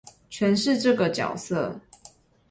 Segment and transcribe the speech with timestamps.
[0.31, 1.79] 詮釋這個角色